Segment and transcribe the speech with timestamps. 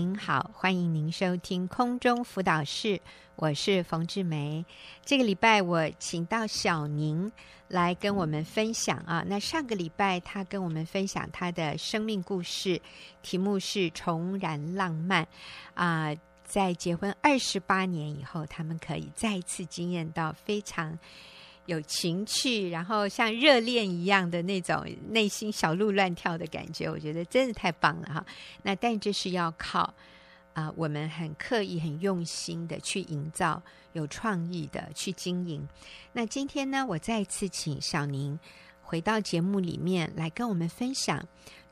[0.00, 2.98] 您好，欢迎您收听空中辅导室，
[3.36, 4.64] 我是冯志梅。
[5.04, 7.30] 这个礼拜我请到小宁
[7.68, 9.22] 来跟我们分享啊。
[9.26, 12.80] 那上个礼拜他跟我们分享他的生命故事，
[13.20, 15.28] 题目是重燃浪漫
[15.74, 16.14] 啊。
[16.44, 20.98] 在结婚二十八年以后，他们可以再次惊艳到非常
[21.70, 28.26] 有情趣，然后像热恋一样的那种内心小鹿乱跳的感觉，我觉得真的太棒了哈。
[28.64, 29.94] 那但这是要靠
[30.52, 33.62] 啊、我们很刻意、很用心的去营造，
[33.92, 35.66] 有创意的去经营。
[36.12, 38.36] 那今天呢，我再次请小宁
[38.82, 41.24] 回到节目里面来跟我们分享，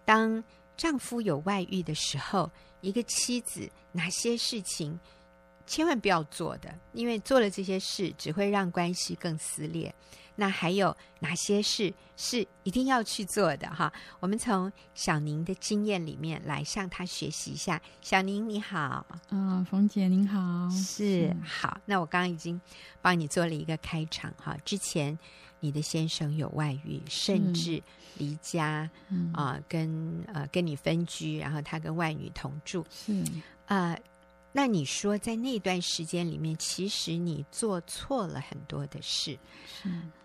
[0.04, 0.42] 当
[0.76, 2.48] 丈夫有外遇的时候，
[2.80, 4.98] 一个妻子哪些事情。
[5.68, 9.94] 千万不要做的，因为做了这些事只会让关系更撕裂。
[10.40, 13.68] 那还有哪些事是一定要去做的？
[13.68, 17.82] 哈，我们从小宁的经验里面来向他学习一下。
[18.00, 21.80] 小宁你好，嗯，冯姐您好，是好。
[21.84, 22.60] 那我刚刚已经
[23.02, 24.56] 帮你做了一个开场哈。
[24.64, 25.18] 之前
[25.58, 27.82] 你的先生有外遇，甚至
[28.16, 33.12] 离家啊、嗯呃，跟呃跟你分居，然后他跟外女同住，是
[33.66, 33.90] 啊。
[33.90, 34.02] 呃
[34.58, 39.38] 那你说，在那段时间里面，其实你做错了很多的事，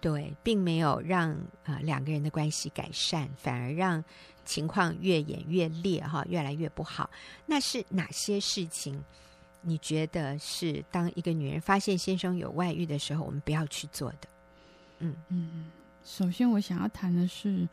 [0.02, 1.30] 对，并没有让
[1.64, 4.04] 啊、呃、两个人的关系改善，反而让
[4.44, 7.08] 情况越演越烈，哈，越来越不好。
[7.46, 9.00] 那是哪些事情？
[9.62, 14.28] 你觉得是当一个女人发现先生有外遇的时候，我们不要去做的？
[14.98, 15.70] 嗯嗯，
[16.04, 17.70] 首先我想要谈的是。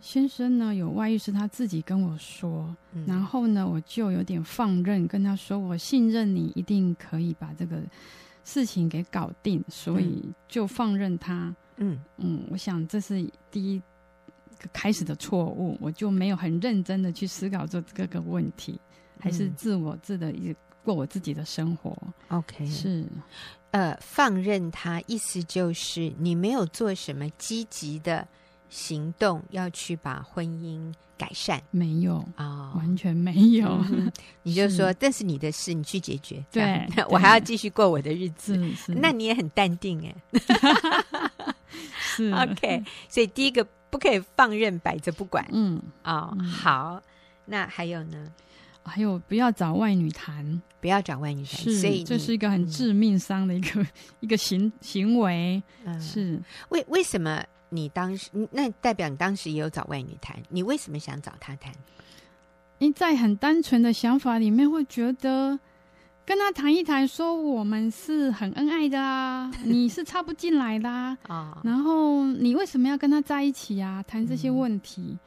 [0.00, 7.82] 先生呢，有外遇是他自己跟我说，嗯、然后呢，我就有点放任，跟他说，我信任你一定可以把这个
[8.44, 11.54] 事情给搞定，所以就放任他。
[11.78, 13.78] 嗯嗯，我想这是第一
[14.58, 18.80] 个开始的错误，我就没有很认真的去思考这这个问题，
[19.18, 21.96] 还是自我自的一过我自己的生活。
[22.28, 23.04] OK，是，
[23.72, 28.26] 呃，放任他，意思就是你没有做什么积极的。
[28.68, 33.68] 行动要去把婚姻改善，没有啊，哦、完全没有。
[33.90, 34.10] 嗯、
[34.42, 36.44] 你就说，这是，是你的事，你去解决。
[36.52, 38.56] 对，我还要继续过我的日子。
[38.86, 40.14] 那你也很淡定哎。
[42.00, 45.46] 是 OK，所以第一个不可以放任摆着不管。
[45.50, 47.02] 嗯啊，好。
[47.46, 48.30] 那还有呢？
[48.84, 51.60] 还有不要找外女谈，不要找外女谈。
[51.60, 53.86] 是，所以这是一个很致命伤的一个、嗯、
[54.20, 55.62] 一个行行为。
[55.84, 57.44] 嗯、是为为什么？
[57.70, 61.72] 你当时，那代表你当时也有找外女谈，你为什么想找他谈？
[62.78, 65.58] 你在很单纯的想法里面会觉得，
[66.24, 74.02] 跟他谈一谈，说我们是很恩爱的啊， 你是插不进来的啊，哦、然后你为什么要跟他在一起啊？
[74.04, 75.18] 谈这些问题，嗯、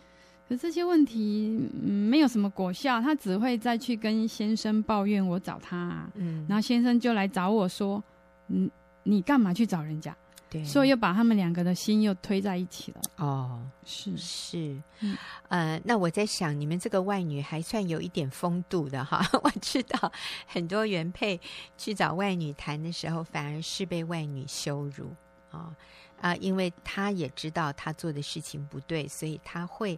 [0.47, 8.01] 可这些问题、嗯、没有什么果效，他只会再去跟先生抱怨我找他、啊，嗯，然后先生就来找我说，
[8.47, 8.71] 嗯，
[9.03, 10.15] 你干嘛去找人家？
[10.51, 12.99] 对，所以又把他们两个的心又推在一起了。
[13.15, 15.17] 哦，是是，嗯、
[15.47, 19.25] 呃，那我在想，你们这个外女还算有一点风度的哈。
[19.43, 20.11] 我知道
[20.45, 21.39] 很多原配
[21.77, 25.15] 去找外女谈的时候，反而是被外女羞辱
[25.51, 25.73] 啊
[26.19, 29.97] 啊、呃，因为他也知道他做的事情不对，所以他会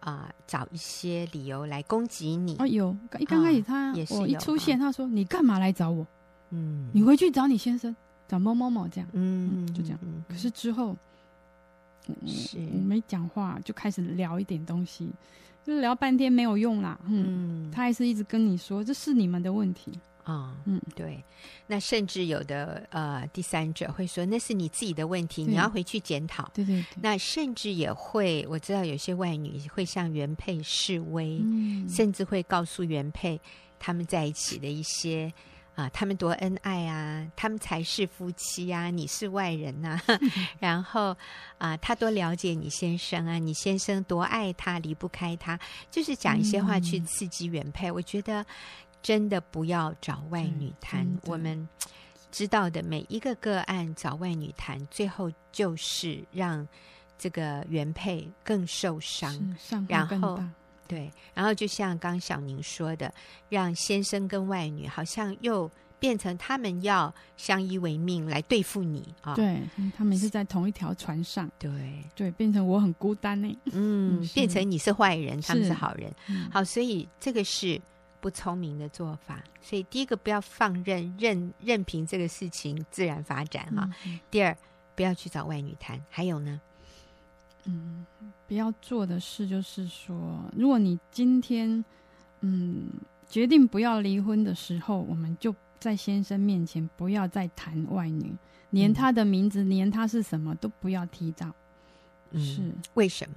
[0.00, 2.54] 啊、呃、找一些理由来攻击你。
[2.58, 6.06] 哦，有，一刚开始他、哦、也是我一出现，他说：“你干嘛来找我？
[6.50, 7.96] 嗯，你回去找你先生。”
[8.28, 9.98] 找某某某这样，嗯，就这样。
[10.28, 10.96] 可是之后，
[12.26, 15.08] 是没讲话，就开始聊一点东西，
[15.64, 16.98] 就聊半天没有用啦。
[17.06, 19.92] 嗯，他还是一直跟你说，这是你们的问题
[20.24, 20.56] 啊。
[20.64, 21.22] 嗯，对。
[21.68, 26.50] 那甚至有的呃第三者会说，那是你自己的问题，你要回去检讨。
[26.52, 26.84] 对对。
[27.00, 31.40] 那甚至也会，我知道有些外女会向原配示威，
[31.88, 33.40] 甚至会告诉原配
[33.78, 35.32] 他们在一起的一些。
[35.76, 37.30] 啊，他们多恩爱啊！
[37.36, 38.88] 他们才是夫妻啊！
[38.88, 40.18] 你是外人呐、啊。
[40.58, 41.14] 然后
[41.58, 43.38] 啊，他多了解你先生啊！
[43.38, 45.60] 你先生多爱他，离不开他，
[45.90, 47.90] 就是讲一些话去刺激原配。
[47.90, 48.44] 嗯、我觉得
[49.02, 51.06] 真的不要找外女谈。
[51.26, 51.68] 我们
[52.32, 56.66] 知道的每一个个案找外女谈，最后就是让
[57.18, 59.54] 这个原配更受伤，
[59.88, 60.42] 然后。
[60.86, 63.12] 对，然后就像刚小宁说的，
[63.48, 69.34] 让先生跟外女好像又变成他们要相依为命来对付你啊。
[69.34, 69.62] 对，
[69.96, 71.50] 他们是在同一条船上。
[71.58, 71.70] 对
[72.14, 73.58] 对，变成我很孤单呢。
[73.72, 76.12] 嗯， 是变成你是坏人，他们是好人。
[76.28, 77.80] 嗯、好，所以这个是
[78.20, 79.42] 不聪明的做法。
[79.62, 83.88] 所以第一个不要放任，任任凭这个事情自然发展哈。
[84.04, 84.56] 嗯、第二，
[84.94, 86.00] 不要去找外女谈。
[86.10, 86.60] 还有呢？
[87.66, 88.06] 嗯，
[88.48, 91.84] 不要做的事就是说，如果你今天，
[92.40, 92.86] 嗯，
[93.28, 98.32] 决定不要离婚的时候，我们就在先生面前不要再谈外女，
[98.70, 101.52] 连他的名字，嗯、连他是什么都不要提到。
[102.30, 102.60] 嗯、是
[102.94, 103.36] 为什么？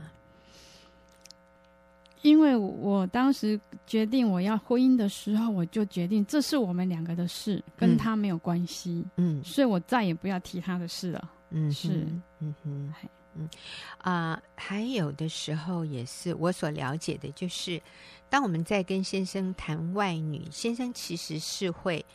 [2.21, 9.05] 因为我当时决定我要婚姻的时候，我就决定这是我们两个的事，跟他没有关系。
[9.15, 11.31] 嗯，所以我再也不要提他的事了。
[11.51, 12.05] 嗯，是，
[12.41, 12.93] 嗯哼，
[13.39, 13.49] 嗯
[13.99, 17.81] 啊、呃，还有的时候也是我所了解的，就是
[18.29, 22.05] 当我们在跟先生谈外女，先生其实是会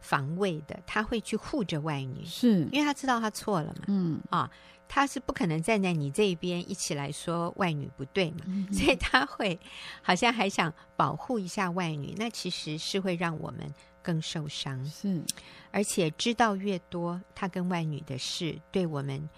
[0.00, 3.84] 防卫的，他会去护着外女，是因为他知道他错了嘛。
[3.88, 4.50] 嗯啊。
[4.86, 9.58] 他是不可能站在你这一边一起来说外女不对嘛，嗯、所以他会
[10.02, 13.60] 好像还想保护一下外女，那其实是会让我们
[14.02, 14.84] 更受伤。
[14.84, 15.24] 是，
[15.72, 19.28] 而且知道越多他跟外女的事，对我们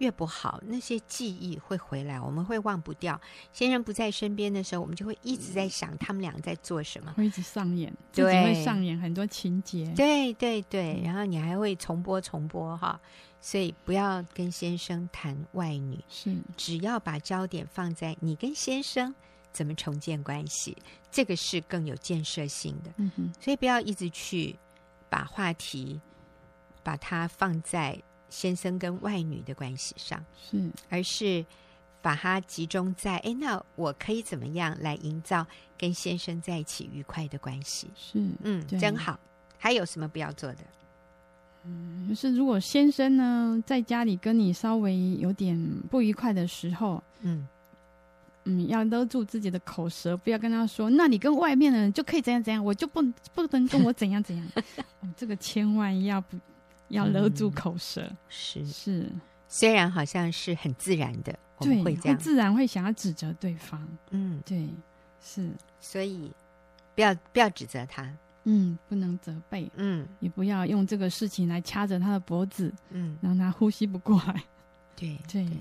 [0.00, 0.60] 越不好。
[0.66, 3.18] 那些记忆会回来，我们会忘不掉。
[3.52, 9.90] 先生不在身边的时候，我们就会一直在想他们俩在做什么，会一直上演，对，会上演很多情节。
[9.96, 13.00] 对对对，然后你还会重播重播哈。
[13.42, 19.14] 所以不要跟先生谈外女，是只要把焦点放在你跟先生
[19.50, 20.76] 怎么重建关系，
[21.10, 22.90] 这个是更有建设性的。
[22.96, 24.54] 嗯哼，所以不要一直去
[25.08, 25.98] 把话题
[26.82, 27.98] 把它放在
[28.30, 31.44] 先生跟外女的关系上，是，而是
[32.00, 35.46] 把它集中在哎，那我可以怎么样来营造
[35.76, 37.90] 跟先生在一起愉快的关系？
[37.94, 39.20] 是，嗯，真好。
[39.58, 40.60] 还有什么不要做的？
[41.66, 45.54] 嗯，就是如果先生呢在家里跟你稍微有点
[45.90, 47.46] 不愉快的时候，嗯
[48.44, 53.02] 嗯，要勒住自己的口舌，不要跟他说，那你跟外面的人就可以怎样怎样，我就不
[53.34, 54.46] 不能跟我怎样怎样。
[55.02, 56.38] 哦，这个千万要不
[56.90, 58.02] 要勒住口舌？
[58.02, 58.66] 嗯、是。
[58.66, 59.12] 是，
[59.48, 63.88] 虽然好像是很自然的，我们会这样，会自然会想要指责对方。
[64.10, 64.68] 嗯，对，
[65.20, 65.50] 是，
[65.80, 66.30] 所以
[66.94, 68.14] 不要不要指责他。
[68.44, 74.42] 嗯，不能责备，嗯，也不要用这个事情来掐着他的脖子，嗯，让他呼吸不过来。
[74.96, 75.58] 对对，对，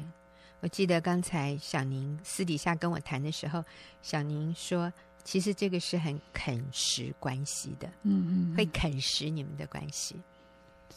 [0.62, 3.62] 我记得刚才小宁私底下跟我谈的时候，
[4.02, 4.92] 小宁说，
[5.26, 10.16] 其实这个是很啃食关系的，嗯嗯，会啃食你们的关系，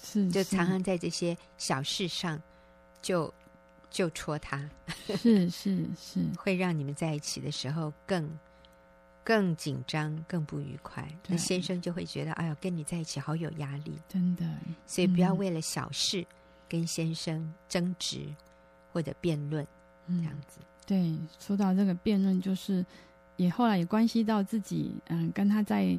[0.03, 2.41] 是，就常常在这些小事上
[3.01, 3.33] 就
[3.91, 4.69] 就戳他，
[5.17, 8.29] 是是是，会让你们在一起的时候更。
[9.25, 11.09] 更紧张，更不愉快。
[11.29, 14.45] 那先生就会觉得，哎呀，跟你在一起好有压力，真的。
[14.85, 16.27] 所以不要为了小事
[16.69, 18.27] 跟先生争执
[18.93, 19.65] 或者辩论，
[20.09, 20.59] 嗯，这样子。
[20.85, 22.85] 对，说到这个辩论，就是
[23.37, 25.97] 也后来也关系到自己，嗯，跟他在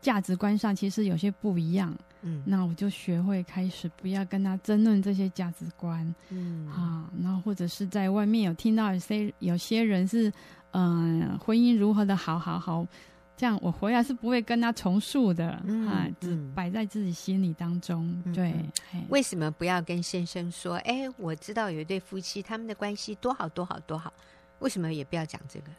[0.00, 1.96] 价值观上其实有些不一样。
[2.24, 6.14] 嗯，那我就学会开始不要跟他争论这些价值观。
[6.30, 10.32] 嗯，啊，然后或者是在外面有听到有些有些人是。
[10.76, 12.84] 嗯，婚姻如何的好好好，
[13.36, 18.20] 这样我回来是不会跟他重述的，嗯、啊，只摆在自己心里当中。
[18.24, 18.52] 嗯、对，
[19.08, 20.74] 为什么不要跟先生说？
[20.78, 24.12] 哎，我知道有一对夫妻，他们的关系多好多好多好，
[24.58, 25.70] 为什么也不要讲这个？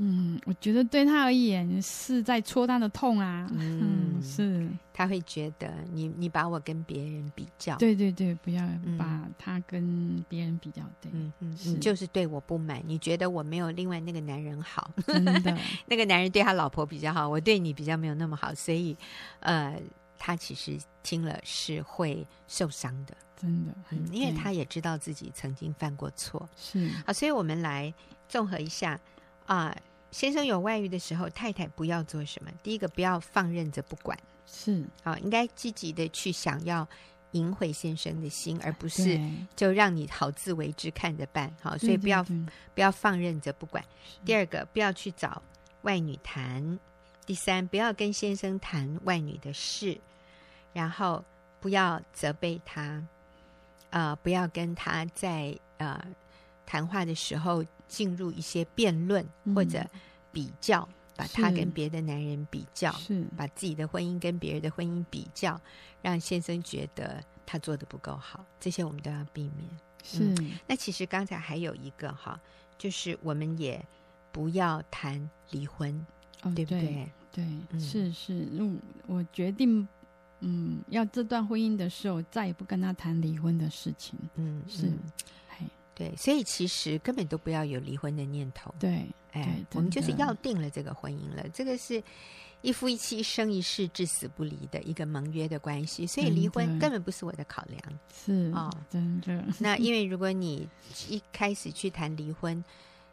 [0.00, 3.48] 嗯，我觉得对他而言是在戳他的痛啊。
[3.52, 8.62] 嗯，是，他会觉得你你把我跟别人比较，对对对，不要
[8.96, 18.96] 把他跟别人比较，对，嗯嗯，你就是对我不满，你觉得我没有另外那个男人好，真的， 那个男人对他老婆比较好，我对你比较没有那么好，所以，
[19.40, 19.76] 呃，
[20.16, 27.92] 他其实听了是会受伤的，真的，嗯，因为他也知道自己曾经犯过错，是，好，所以我们来
[28.28, 28.96] 综合一下。
[29.48, 29.74] 啊，
[30.10, 32.50] 先生有外遇的时候，太太不要做什么？
[32.62, 36.86] 第一个，不要放任着不管，是啊，应该积极的去想要
[37.32, 39.18] 赢回先生的心，而不是
[39.56, 41.50] 就让你好自为之看着办。
[41.62, 42.22] 好，所以不要
[42.74, 43.82] 不要放任着不管。
[44.24, 45.42] 第二个，不要去找
[45.82, 46.78] 外女谈。
[47.24, 49.98] 第三，不要跟先生谈外女的事，
[50.74, 51.24] 然后
[51.60, 53.02] 不要责备他，
[53.90, 56.02] 呃，不要跟他在呃
[56.68, 57.64] 谈话的时候。
[57.88, 59.82] 进入一些辩论或者
[60.30, 65.58] 比较，嗯、把他跟别的男人比较，是把自己的婚姻跟别人的婚姻比较，
[66.02, 69.66] 让先生觉得他做的不够好，这些我们都要避免。
[70.04, 72.38] 是，嗯、那其实刚才还有一个哈，
[72.76, 73.82] 就是我们也
[74.30, 75.18] 不要谈
[75.52, 75.90] 离婚，
[76.42, 76.80] 哦、对不对？
[76.82, 79.88] 对，对嗯、是是，嗯，我决定，
[80.40, 84.18] 嗯，要这段婚姻的时候，再也不跟他谈离婚的事情。
[84.34, 84.88] 嗯，是。
[84.88, 84.98] 嗯
[85.98, 88.72] 对，所以其实根本都不要有离婚的念头。
[88.78, 91.44] 对，哎，我们就是要定了这个婚姻了。
[91.52, 92.00] 这个是
[92.62, 97.82] 一夫一妻、一生一世、至死不离的一个盟约的关系，所以离婚根本不是我的考量。
[98.14, 99.44] 是啊，真的。
[99.58, 100.68] 那因为如果你
[101.08, 102.64] 一开始去谈离婚，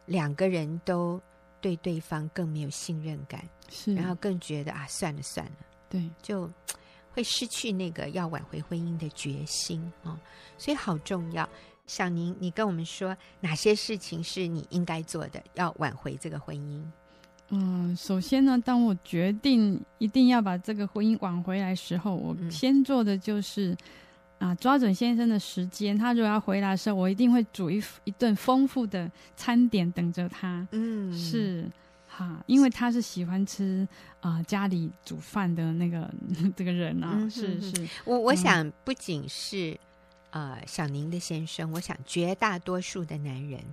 [0.06, 1.20] 两个人都
[1.60, 5.58] 对对方更没有信任感，是，然后更觉得啊，算了算了，
[5.89, 6.48] 对，就
[7.10, 10.20] 会失去那个要挽回婚姻的决心啊、哦。
[10.60, 11.50] 所以好重要。
[11.88, 16.82] 小宁，你跟我们说哪些事情是你应该做的，要挽回这个婚姻？
[17.50, 23.70] 嗯，首先呢，当我决定一定要把这个婚姻挽回来时候，我先做的就是、
[24.39, 25.96] 嗯、啊，抓准先生的时间。
[25.96, 30.68] 他如果要回来的时候，我一定会煮一一顿丰富的餐点等着他。
[30.72, 31.70] 嗯，是
[32.08, 33.88] 哈，因为他是喜欢吃
[34.22, 36.12] 啊、呃、家里煮饭的那个
[36.58, 37.12] 这个人啊。
[37.13, 39.77] 嗯、是是，我我想不仅是。
[40.36, 43.63] 呃，小宁的先生，我想绝大多数的男人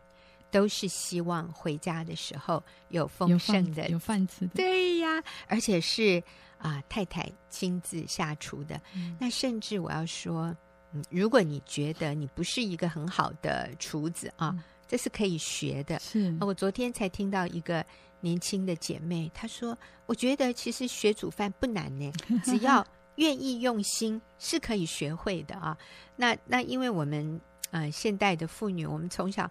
[0.48, 6.22] 都是希望回家的时候有丰盛的有饭吃的，对呀，而且是
[6.58, 8.80] 啊、呃、太太亲自下厨的。
[8.94, 10.56] 嗯、那甚至我要说，
[10.92, 15.98] 嗯，如果你觉得你不是一个很好的厨子啊，嗯、这是可以学的。
[15.98, 17.84] 是，我昨天才听到一个
[18.20, 19.76] 年轻的姐妹，她说，
[20.06, 22.12] 我觉得其实学煮饭不难呢，
[22.44, 22.86] 只要。
[23.22, 25.78] 愿意用心是可以学会的啊。
[26.16, 29.48] 那那因为我们呃现代的妇女，我们从小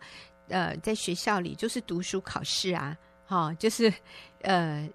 [0.49, 3.91] 呃在学校里就是读书考试啊，哈、哦，就是
[4.41, 4.87] 呃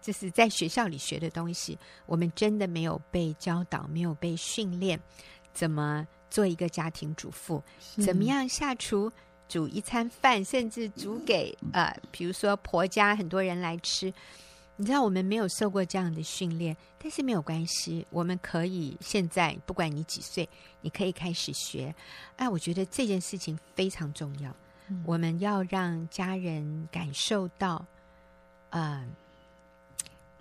[0.00, 5.00] 就是在学校里学的东西，我们真的没有被教导，没有被训练
[5.54, 7.62] 怎么做一个家庭主妇，
[8.04, 9.10] 怎么样下厨
[9.48, 14.12] 煮一餐饭，甚至煮给呃比如说婆家很多人来吃。
[14.80, 20.48] 你知道我们没有受过这样的训练，但是没有关系，我们可以现在不管你几岁，
[20.82, 21.92] 你可以开始学。
[22.36, 24.54] 哎，我觉得这件事情非常重要。
[24.86, 27.84] 嗯、我们要让家人感受到，
[28.70, 29.04] 呃，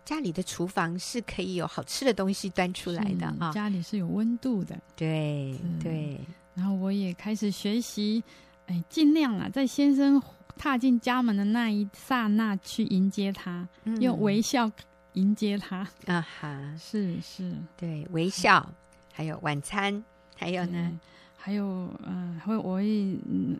[0.05, 4.79] 家里的厨房是可以有好吃的东西端出来的啊，家里是有温度的。
[4.95, 6.19] 对对，
[6.53, 8.23] 然后我也开始学习，
[8.67, 10.21] 哎，尽量啊，在先生。
[10.57, 14.69] 踏进家门的那一刹那，去迎接他，嗯、用微笑
[15.13, 15.87] 迎接他。
[16.07, 18.67] 啊哈，是是，对，微笑，
[19.13, 20.03] 还有晚餐，
[20.35, 20.99] 还有呢，
[21.37, 21.65] 还有
[22.05, 23.17] 嗯，会、呃、我会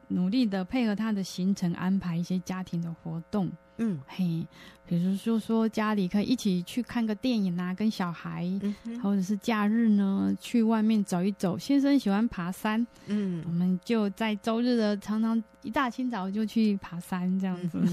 [0.10, 3.50] 努力的配合他的行程，安排一些家庭的活动。
[3.78, 4.46] 嗯，嘿，
[4.88, 11.58] 比如说说家里可以一起去看个电影啊，跟小孩，嗯、或者是假日呢，去外面走一走。
[11.58, 17.78] 先生喜欢爬山，嗯，我们就在周日的常常一大清早就去爬山，这样子。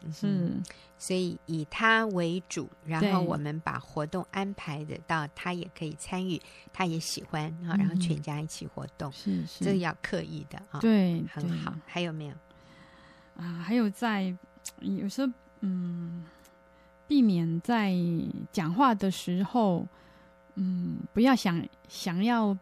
[0.00, 0.50] 嗯、是，
[0.96, 6.40] 所以以他为主，然后我们把活动安排的到他也可以参与，
[6.72, 11.74] 他也喜欢，然后然后全家一起活动，是是，这要刻意的啊，对，很好。
[11.84, 12.34] 还有没有？
[13.36, 14.34] 啊，还有在。
[14.80, 16.24] 有时候，嗯，
[17.06, 17.94] 避免在
[18.52, 19.86] 讲话的时候，
[20.54, 22.56] 嗯，不要想想要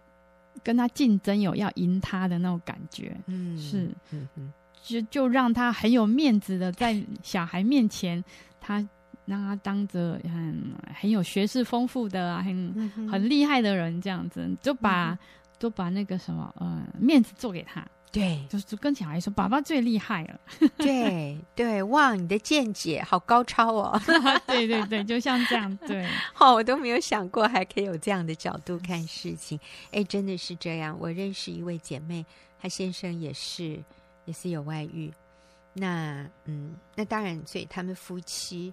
[0.62, 8.22] 跟他竞争，有要赢他的那种感觉，嗯，是，嗯嗯，就就让他很有面子的在小孩面前，
[8.60, 8.86] 他
[9.24, 15.18] 让他当着很很有学识丰富的啊、很很厉害的人这样子，就把
[15.58, 17.86] 就把那个什么，呃，面子做给他。
[18.12, 20.40] 对，就是跟小孩说，爸爸最厉害了。
[20.78, 24.00] 对对，哇，你的见解好高超哦！
[24.46, 29.60] 对对对，就像这样，对， 好，我都没有想过还可以有这样的角度看事情。
[29.90, 30.96] 哎，真的是这样。
[30.98, 32.24] 我认识一位姐妹，
[32.58, 33.84] 她先生也是
[34.24, 35.12] 也是有外遇。
[35.74, 38.72] 那嗯，那当然，所以他们夫妻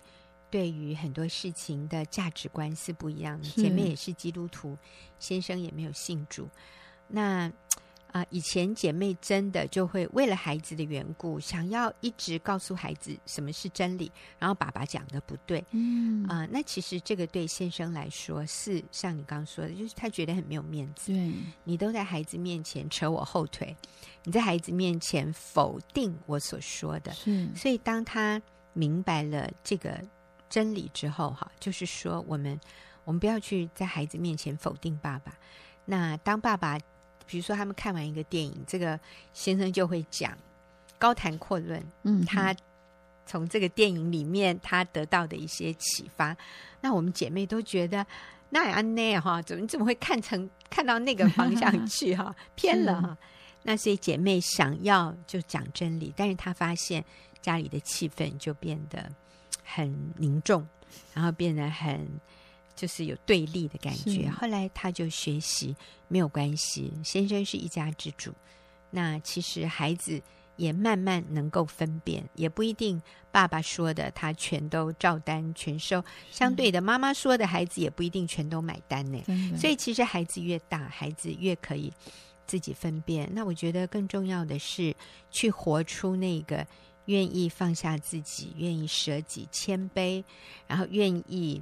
[0.50, 3.44] 对于很多事情的价值观是不一样的。
[3.44, 4.78] 是姐妹也是基督徒，
[5.20, 6.48] 先生也没有信主。
[7.10, 7.52] 那。
[8.13, 15.65] 啊，以前姐妹真的就会为了孩子的缘故，想要一直告诉孩子什么是真理，然后爸爸讲的不对。
[15.72, 21.12] 嗯啊，那其实这个对先生来说是像你刚刚说的，就是他觉得很没有面子。
[21.12, 23.75] 对，你都在孩子面前扯我后腿，
[24.24, 27.12] 你在孩子面前否定我所说的。
[27.13, 28.39] 是，所以当他
[28.74, 30.00] 明白了这个
[30.48, 32.60] 真理之后，哈，就是说我们
[33.05, 35.36] 我们不要去在孩子面前否定爸爸。
[35.84, 36.77] 那当爸爸。
[37.25, 39.00] 比如说，他们看完一个电影，这个
[39.34, 40.38] 先生就会讲
[40.98, 42.56] 高谈阔论，嗯，他
[43.25, 46.36] 从这个电影里面他得到的一些启发。
[46.82, 48.06] 那我们姐妹都觉得
[48.50, 53.10] 那安内哈，怎么怎么会看成看到那个方向去哈， 偏了哈。
[53.10, 53.27] 是
[53.63, 57.03] 那所以姐妹想要就讲真理，但是她发现
[57.42, 59.10] 家里的气氛就变得
[59.63, 60.68] 很凝重，
[61.13, 62.08] 然后变得很。
[62.75, 64.30] 就是有对立的感觉。
[64.30, 65.75] 后来他就学习
[66.08, 68.34] 没有关系，先生是一家之主。
[68.89, 70.22] 那其实孩子
[70.56, 73.01] 也慢慢能够分辨，也不一定
[73.32, 76.03] 爸爸说的他全都照单全收。
[76.30, 79.20] 相对的，妈妈说的孩子也不一定全都买单呢。
[79.58, 81.92] 所以其实孩子越大，孩子越可以
[82.46, 83.27] 自己分辨。
[83.34, 84.96] 那我觉得更重要的是
[85.32, 86.65] 去活出那个
[87.06, 90.24] 愿意放下自己，愿意舍己谦卑，
[90.68, 91.60] 然后愿意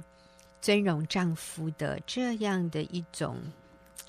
[0.62, 3.36] 尊荣丈夫的这样的一种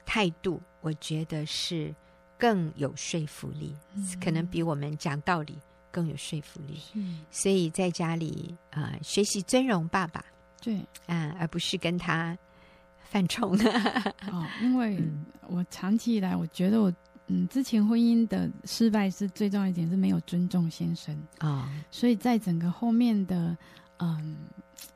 [0.05, 1.93] 态度，我觉得是
[2.37, 5.57] 更有说服力，嗯、可能比我们讲道理
[5.91, 6.79] 更有说服力。
[6.93, 10.23] 嗯，所以在家里啊、呃，学习尊荣爸爸，
[10.61, 12.37] 对，啊、呃，而不是跟他
[13.03, 13.69] 犯冲的。
[14.31, 14.97] 哦，因为
[15.47, 16.93] 我长期以来，我觉得我。
[17.27, 23.57] 嗯，之前婚姻的失败是最重要一点是没有尊重先生啊，哦、所以在整个后面的
[24.03, 24.37] 嗯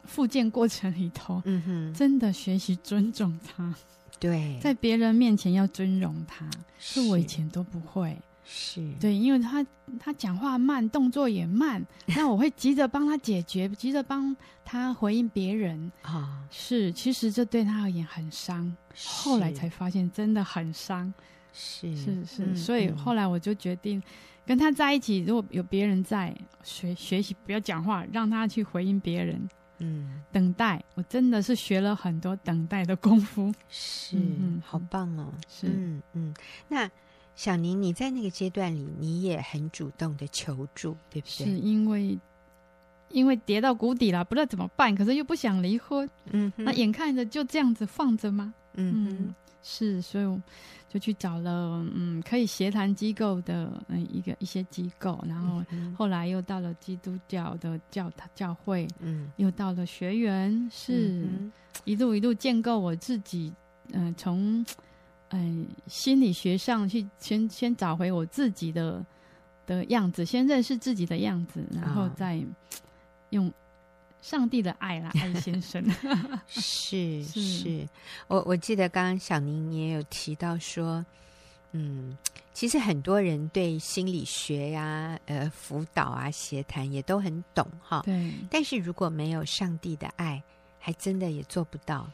[0.05, 3.75] 复健过程里头，嗯哼，真的学习尊重他，
[4.19, 6.49] 对，在别人面前要尊荣他，
[6.79, 8.81] 是我以前都不会，是。
[8.99, 9.65] 对，因为他
[9.99, 11.85] 他讲话慢，动作也慢，
[12.15, 15.91] 那我会急着帮他解决，急着帮他回应别人。
[16.01, 21.13] 啊，哦、是，其实这对他而言很伤，后来才发现真的很伤。
[21.53, 24.01] 是是是，所以后来我就决定
[24.47, 25.19] 跟他在一起。
[25.19, 29.47] 如果有别人在，学学习不要讲话，让他去回应别人。
[29.79, 33.53] 嗯，等待，我真的是学了很多等待的功夫。
[33.69, 35.31] 是，嗯，好棒哦。
[35.47, 36.33] 是，嗯嗯。
[36.67, 36.89] 那
[37.35, 41.45] 小宁，你在那个阶段里，你也很主动的求助，对不对？
[41.45, 42.17] 是因为
[43.09, 46.09] 因为跌到谷底了，不知道怎么办，可是又不想离婚。
[46.31, 48.51] 嗯，那眼看着就这样子放着吗？
[48.73, 49.35] 嗯哼，
[49.67, 50.41] 是，所以我。
[50.89, 55.61] 就去找了嗯，可以协谈机构的嗯一个一些机构，然后
[55.97, 61.27] 后来又到了基督教的教教会，嗯，又到了学员，是
[61.83, 63.53] 一路一路建构我自己，
[63.91, 64.65] 嗯、呃，从
[65.31, 69.05] 嗯、呃、心理学上去先先找回我自己的
[69.65, 72.41] 的样子，先认识自己的样子，然后再
[73.31, 73.51] 用。
[74.21, 75.83] 上帝的爱啦， 爱先生。
[76.47, 77.87] 是是，是，
[78.27, 81.05] 我我记得刚刚小宁也有提到说，
[81.71, 82.17] 嗯，
[82.53, 90.41] 其实很多人对心理学呀、啊、呃辅导啊、协谈也都很懂哈，对，但是如果没有上帝的爱，
[90.79, 92.09] 还真的也做不到，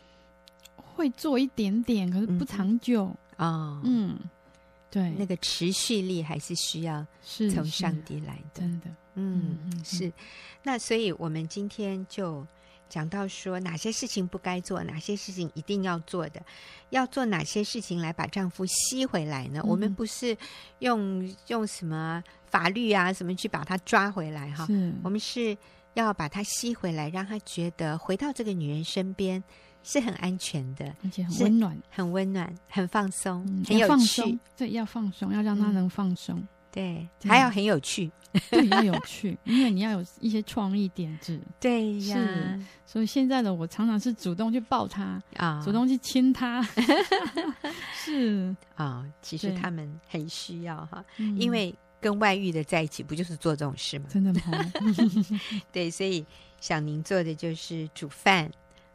[0.75, 3.05] 会做一点点，可是不长久。
[3.37, 4.17] 啊，哦、嗯。
[4.91, 10.11] 对，那个持续力还是需要从上帝来的，真的，嗯，是。
[10.63, 12.45] 那所以我们今天就
[12.89, 16.41] 讲到说，哪些事情不该做，哪些事情一定要做的，
[16.89, 19.61] 要做哪些事情来把丈夫吸回来呢？
[19.63, 20.37] 嗯、我们不是
[20.79, 24.67] 用用什么法律啊什么去把他抓回来哈，
[25.03, 25.57] 我们是
[25.93, 29.43] 要把他吸回来，让他觉得回到这个女人身边。
[29.85, 34.39] 是很安全的，而且很温暖，很温暖，很放松，嗯、很有趣。
[34.55, 36.39] 对，要放松，要让他能放松。
[36.39, 38.11] 嗯、对，对还要很有趣，
[38.49, 41.39] 对，要有趣，因为你要有一些创意点子。
[41.59, 42.59] 对呀，是。
[42.85, 46.61] 所以现在的我常常是主动去抱他啊，主动去亲他。
[47.93, 51.05] 是啊，其实他们很需要哈，
[51.37, 54.07] 因为跟外遇的在一起，不就是做这种事吗？
[54.11, 54.41] 真的吗？
[55.71, 56.25] 对，所以
[56.59, 58.49] 小宁做的就是煮饭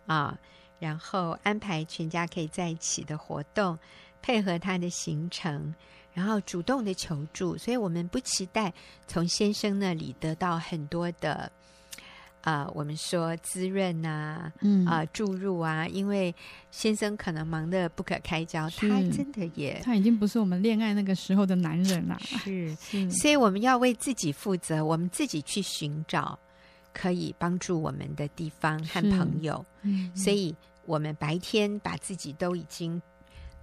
[0.07, 0.37] 啊。
[0.81, 3.77] 然后安排全家可以在一起的活动，
[4.23, 5.75] 配合他的行程，
[6.18, 7.57] 然后主动的求助。
[7.57, 8.72] 所以我们不期待
[9.07, 11.50] 从先生那里得到很多的，
[12.40, 16.35] 啊、呃，我们说滋润啊，嗯啊、呃，注入啊，因为
[16.70, 22.18] 先生可能忙得不可开交，他真的也他已经不是我们恋爱那个时候的男人了。
[22.20, 26.38] 是， 是所以我们要为自己负责，我们自己去寻找。
[26.90, 30.52] 可以帮助我们的地方和朋友，嗯、所以
[30.85, 33.00] 我们白天把自己都已经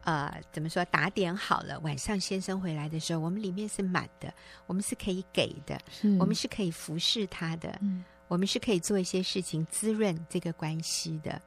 [0.05, 4.33] 呃怎么说打点好了，晚上先生回来的时候，我们里面是满的，
[4.65, 5.77] 我们是可以给的，
[6.17, 11.41] 我们是可以服侍他的，嗯、我们是可以做一些事情滋润这个关系的。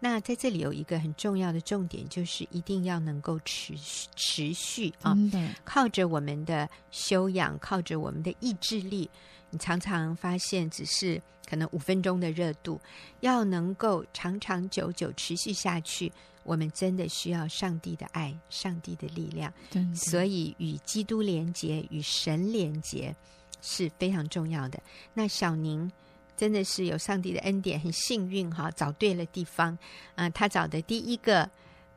[0.00, 9.10] 那在这里有一个很重要的重点，就是一定要能够持续持续啊，的靠着我们的修养，靠着我们的意志力。
[9.50, 12.80] 你常常发现，只是可能五分钟的热度，
[13.20, 16.12] 要能够长长久久持续下去，
[16.48, 19.52] 我们真的需要上帝的爱，上帝的力量。
[19.70, 23.14] 对，所以与基督连结，与神连结
[23.60, 24.82] 是非常重要的。
[25.12, 25.92] 那小宁
[26.36, 29.72] 真的是有上帝的恩典，很幸运哈，找对了地方。
[30.14, 31.48] 啊、呃，他找的第一个。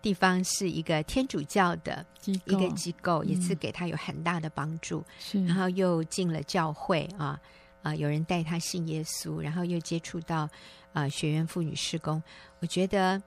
[0.03, 5.03] 地方是一个天主教的一个机构，也是给他有很大的帮助。
[5.19, 7.39] 是，然后又进了教会啊
[7.83, 10.49] 啊，有人带他信耶稣，然后又接触到
[10.91, 12.19] 啊学园妇女施工。
[12.61, 13.21] 我觉得，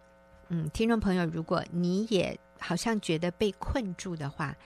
[0.55, 4.57] 嗯，听众朋友，如果你也好像觉得被困住的话，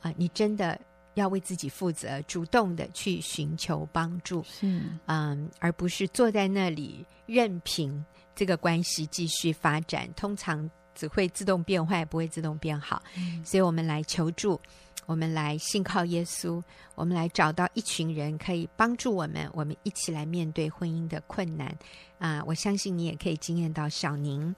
[0.00, 0.76] 啊，你真的
[1.14, 10.12] 要为自己负责，主动的去寻求帮助，是，嗯，而不是坐在那里任凭这个关系继续发展。
[10.14, 10.68] 通常。
[10.98, 13.00] 只会自动变坏，不会自动变好。
[13.16, 14.60] 嗯、所以，我们来求助，
[15.06, 16.60] 我们来信靠耶稣，
[16.96, 21.72] 我们来找到一群人可以帮助我们，我们一起来面对婚姻的困难
[22.18, 22.42] 啊！
[22.44, 24.52] 我相信你也可以惊艳到小宁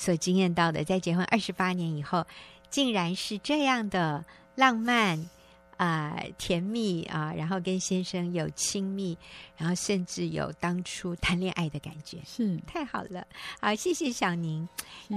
[0.00, 2.26] 所惊艳到的，在结婚二十八年以后，
[2.70, 5.28] 竟然是这样的浪漫。
[5.76, 9.16] 啊、呃，甜蜜啊，然后跟先生有亲密，
[9.56, 13.26] 然后甚至有当初谈恋爱的感觉，是太好了。
[13.58, 14.68] 好，谢谢小宁，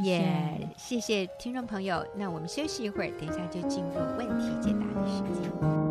[0.05, 2.07] 也谢谢听众朋友。
[2.15, 5.82] 那我们休息一会儿，等一下就进入问题解答的时间。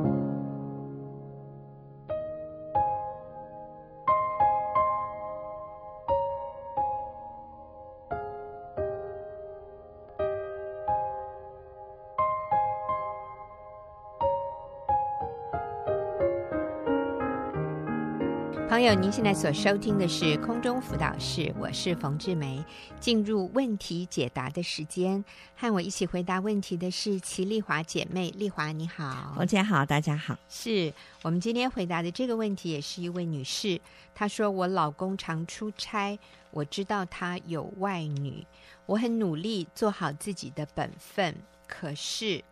[18.72, 22.64] 朋友，您现在所收听的是空中辅导室，我是冯志梅。
[22.98, 25.22] 进入问题解答的时间，
[25.54, 28.30] 和我一起回答问题的是齐丽华姐妹。
[28.30, 30.38] 丽华，你好，冯姐好，大家好。
[30.48, 33.78] 是我们今天回答的这个问题，也是一位女士。
[34.14, 36.18] 她说：“我老公常出差，
[36.50, 38.42] 我知道他有外女，
[38.86, 41.36] 我很努力做好自己的本分，
[41.68, 42.42] 可是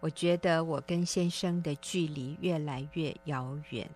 [0.00, 3.86] 我觉得我跟先生的距离越来越遥远。”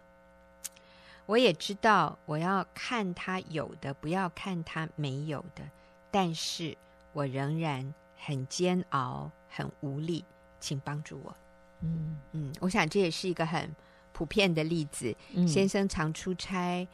[1.26, 5.62] 我也知道，我要看他有的，不要看他没有的。
[6.10, 6.76] 但是
[7.12, 10.24] 我仍然很煎熬，很无力，
[10.60, 11.36] 请帮助我。
[11.82, 13.74] 嗯嗯，我想这也是一个很
[14.12, 15.14] 普遍的例子。
[15.34, 16.86] 嗯、先生常出差，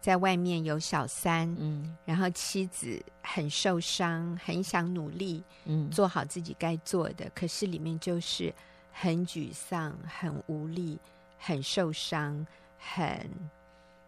[0.00, 8.52] 在外面有小三，嗯，然后妻子很受伤，很想努力，嗯，做好自己该做的，可是里面就是
[8.90, 10.98] 很沮丧，很无力，
[11.38, 12.46] 很受伤。
[12.82, 13.30] 很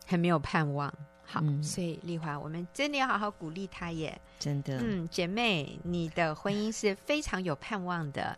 [0.07, 8.37] 很没有盼望，好，嗯、所以丽华，我们真的要好好鼓励她耶，真的，嗯，姐妹，你的婚姻是非常有盼望的，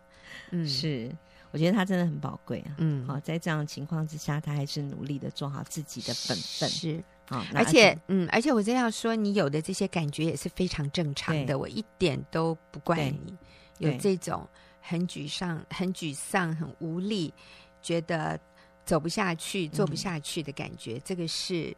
[0.51, 1.09] 嗯，是，
[1.51, 13.35] 我觉得她真的很宝贵啊，嗯，好，在这样的情况之下，她还是努力的做好自己的本分，是，好，而且，嗯，而且我真要说，你有的这些感觉也是非常正常的，我一点都不怪你，
[13.79, 14.47] 有这种
[14.81, 17.33] 很沮丧、很沮丧、很无力，
[17.81, 18.39] 觉得。
[18.85, 21.75] 走不下去，做不下去的感觉，嗯、这个是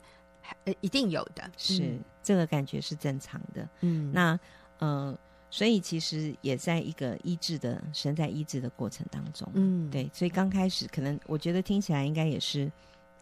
[0.66, 3.68] 呃一定有的，是、嗯、这个感觉是正常的。
[3.80, 4.38] 嗯，那
[4.80, 5.18] 呃，
[5.50, 12.70] 所以其实也在一个医治的神在医治的过程当中，嗯，对，所以刚开始可能我觉得听起来应该也是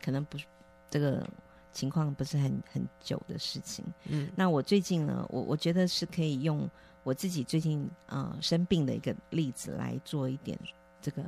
[0.03, 0.45] 可能不是
[0.89, 1.27] 这个
[1.71, 3.85] 情况不是很很久的事情。
[4.05, 6.67] 嗯，那我最近呢，我我觉得是可以用
[7.03, 10.57] 我自己最近呃生病的一个例子来做一点
[10.99, 11.23] 这个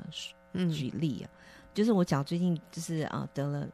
[0.71, 1.29] 举例啊。
[1.31, 1.37] 嗯
[1.77, 3.67] 就是我脚最近就是啊得了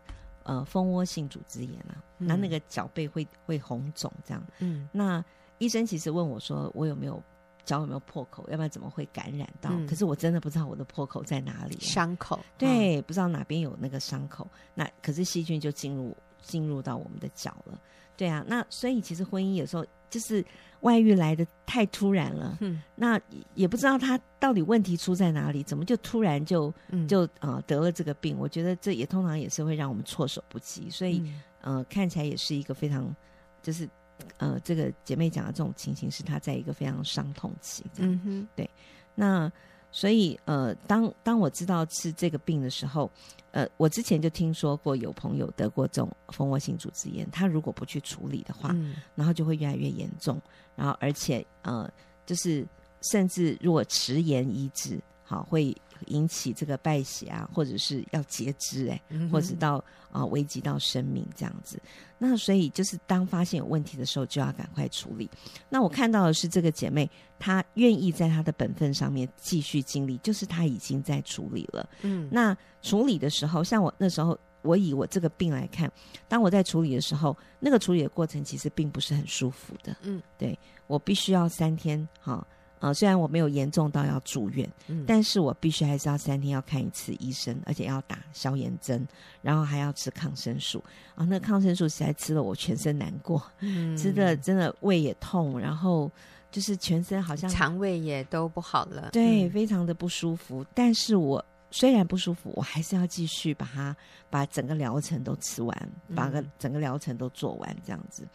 [0.44, 4.44] 呃蜂窝性组织炎啊，那、嗯、那个脚背会会红肿这样。
[4.60, 5.24] 嗯，那
[5.58, 7.24] 医生其实问我说我有没有
[7.64, 9.70] 脚有没有破口，要不然怎么会感染到？
[9.72, 14.46] 嗯、可是我真的不知道我的破口在哪里，伤口对，不知道哪边有那个伤口。
[14.76, 17.80] 那可是细菌就进入进入到我们的脚了。
[18.18, 20.46] 对啊，那所以其实婚姻有时候就是。
[20.84, 23.20] 外遇来的太突然了，嗯，那
[23.56, 26.74] 也不知道他到底问题出在哪里，怎么就突然就
[27.08, 28.38] 就呃得了这个病？
[28.38, 31.20] 我觉得这也通常也是会让我们措手不及，所以、
[31.64, 33.14] 嗯、呃看起来也是一个非常
[33.62, 33.90] 就是
[34.38, 38.70] 呃这个姐妹讲的这种情形是她在一个非常伤痛期，嗯哼，对，
[39.16, 39.52] 那。
[39.94, 43.10] 所以，呃，当当我知道是这个病的时候，
[43.52, 50.42] 呃，我之前就听说过有朋友得过这种蜂窝性组织炎，他如果不去处理的话，嗯、然后就会越来越严重，
[50.76, 51.88] 然后而且，呃，
[52.26, 52.68] 就是
[53.12, 55.74] 甚至如果迟延医治，好会。
[56.08, 59.76] 引起这个败血啊，或者是要截肢哎，或者到
[60.12, 61.80] 啊、呃、危及到生命这样子。
[62.18, 65.30] 那所以就是当发现有问题的时候，就要赶快处理。
[65.70, 71.90] 那我看到的是这个姐妹，她愿意在她的本分上面继续经历，就是她已经在处理了。
[72.02, 75.92] 嗯，那处理的时候，像我那时候，我以我这个病来看，
[76.30, 79.96] 当我在处理的时候，那个处理的过程其实并不是很舒服的。
[80.04, 82.46] 嗯，对，我必须要三天哈。
[82.84, 89.08] 啊、呃，虽然我没有严重到要住院，嗯、但是我必须还是要三天要看一次医生，而且要打消炎针，
[89.42, 90.84] 然后还要吃抗生素。
[91.16, 96.12] 啊，那个抗生素实在吃了我全身难过，嗯、吃的真的胃也痛，然后
[96.52, 100.66] 就是全身好像肠胃也都不好了，对，嗯、非常的不舒服。
[100.74, 101.42] 但是我
[101.72, 103.96] 虽然不舒服，我还是要继续把它
[104.30, 108.28] 把整个疗程都吃完，把个整个疗程都做完这样子，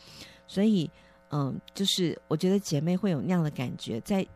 [0.46, 0.90] 所以。
[1.30, 4.26] 嗯，就是我觉得姐妹会有那样的感觉，在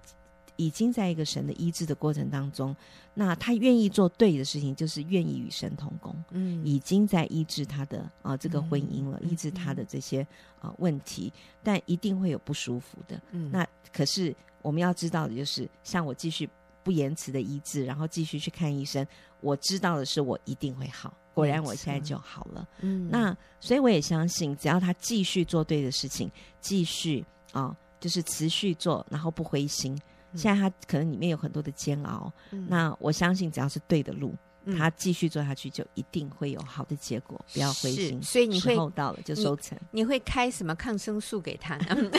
[0.56, 2.76] 已经在一个神的医治的过程当中，
[3.14, 10.26] 那她愿意做对的事情，就是愿意与神同工，嗯，已经在医治她的啊这个婚姻了，嗯、医治她的这些
[10.60, 16.48] 啊问题，但一定会有不舒服的，嗯，那可是我们要知道的就是，像我继续
[16.84, 19.04] 不延迟的医治，然后继续去看医生。
[19.40, 21.12] 我知道的是，我一定会好。
[21.34, 22.68] 果然，我现在就好了。
[22.80, 29.98] 嗯，那所以我也相信，只要他继续做对的事情，继续啊、哦，就是持续做，然后不灰心。
[30.34, 34.34] 现在他可能里面有很多的煎熬，嗯、那我相信只要是对的路。
[34.78, 38.22] 他继续做下去，就一定会有好的结果，不要灰心。
[38.22, 40.02] 所以你会到了就收成你。
[40.02, 42.10] 你会开什么抗生素给他呢？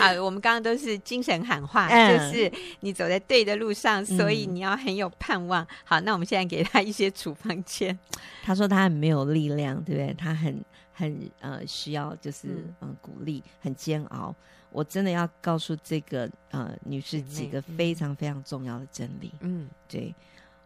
[0.00, 5.62] 好， 我们刚刚都是精神喊话，嗯、就是你走在对的路上，所以你要很有盼望。
[5.64, 7.98] 嗯、好，那我们现在给他一些处方签。
[8.42, 10.14] 他说他很没有力量，对不对？
[10.14, 12.48] 他很很呃需要就是
[12.80, 14.34] 嗯、呃、鼓励，很煎熬。
[14.70, 19.32] 我真的要告诉这个呃女士几个非常非常重要的真理。
[19.40, 20.08] 嗯，对。
[20.08, 20.14] 嗯、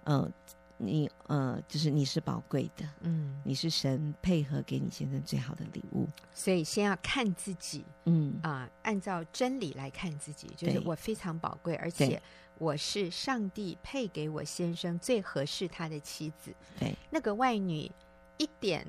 [0.04, 0.30] 呃，
[0.76, 8.38] 你呃，就是你是宝贵的，嗯，你是神配合给你先生最好的礼物，所以先要看自己，嗯。
[8.42, 12.20] 啊、呃，按照真理来看自己，就是我非常宝贵，而且
[12.58, 17.90] 我是上帝配给我先生最合适他的妻子，对，那个外女
[18.38, 18.86] 一点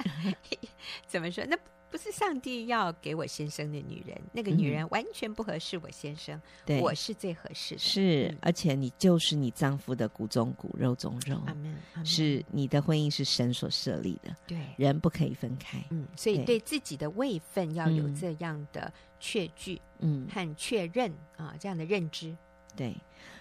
[1.06, 1.44] 怎么说？
[1.46, 1.56] 那？
[1.56, 1.62] 不
[1.98, 7.80] 是上帝要给我先生的女人，那个女人完全不合适我先生，对，我是最合适的。
[7.80, 11.40] 是，嗯、而且你就是你丈夫的骨中骨，肉中肉。
[11.46, 11.76] 阿门。
[12.04, 15.82] 是你的婚姻是神所设立的，对，人不可以分开。
[15.90, 22.36] 嗯，所以对自己的位分要有这样的确据，嗯，和确认啊，这样的认知。
[22.76, 22.96] 对，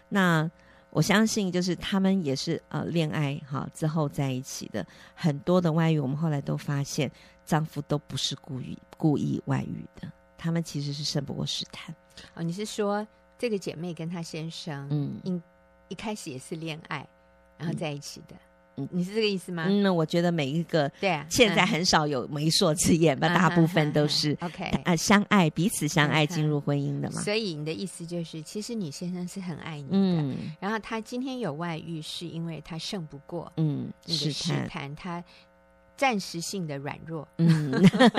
[0.09, 0.49] 那。
[0.91, 4.83] 我相信，就是他们也是呃恋爱哈之后在一起的
[5.13, 7.11] 很多的外遇，我们后来都发现
[7.49, 11.93] 丈夫都不是故意故意外遇的，他们其实是胜不过试探。
[12.35, 13.05] 哦，你是说
[13.39, 15.41] 这个姐妹跟她先生，嗯，一
[15.87, 17.07] 一开始也是恋爱，
[17.57, 18.35] 然后在一起的。
[18.35, 19.65] 嗯你是这个意思吗？
[19.67, 27.19] 嗯，那我觉得每一个对啊，现在很少有媒妁之言吧，大部分都是 OK 啊，相爱彼此相爱进入婚姻的嘛。
[27.21, 35.21] 所以你的意思就是，其实你先生是很爱你的，然后他今天有外遇，是因为他胜不过嗯那个试探，他
[35.99, 37.73] 暂时性的软弱嗯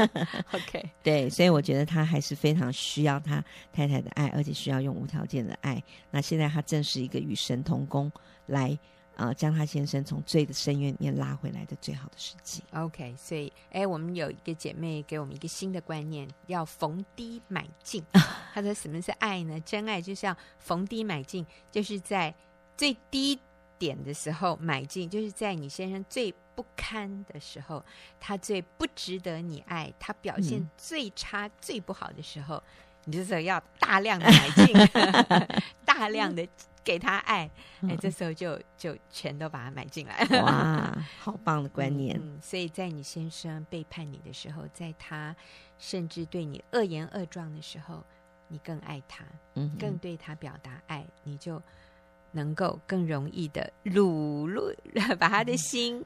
[0.52, 5.82] OK 对，所以我觉得他还是非常需要他太太的爱，而且需要用无条件的爱。
[6.10, 8.12] 那现在他正是一个与神同工
[8.44, 8.78] 来。
[9.16, 12.62] 啊，将他先生从罪的深渊里面拉回来的最好的时机。
[12.72, 18.02] OK，所以，哎，我们有一个姐妹给我们一个新的观念，要逢低买进。
[18.54, 19.60] 她说：“什么是爱呢？
[19.60, 22.34] 真爱就是要逢低买进，就是在
[22.78, 23.38] 最低
[23.78, 27.82] 点的时候买进，就是在你先生最不堪的时候，
[28.20, 32.62] 他最不值得你爱，他表现最差、嗯、最不好的时候，
[33.04, 34.76] 你就是要大量的买进，
[35.86, 36.46] 大量的。”
[36.82, 37.48] 给他爱，
[37.82, 40.26] 哎，这时候就就全都把它买进来。
[40.40, 42.18] 哇，好棒的观念！
[42.18, 45.36] 嗯，所以在你先生背叛你的时候，在他
[45.78, 48.02] 甚至对你恶言恶状的时候，
[48.48, 49.22] 你更爱他，
[49.56, 51.62] 嗯，更对他表达爱，你就
[52.32, 54.74] 能够更容易的掳入，
[55.20, 56.02] 把他的心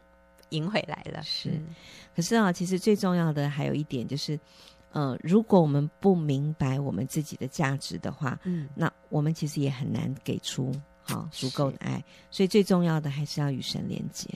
[0.55, 1.23] 赢回来了。
[1.23, 1.61] 是，
[2.15, 4.39] 可是啊，其实最重要的还有一点就是。
[4.95, 12.01] 呃，如果我们不明白我们自己的价值的话，嗯，那我们其实也很难给出好足够的爱。
[12.31, 14.29] 所以最重要的还是要与神连接，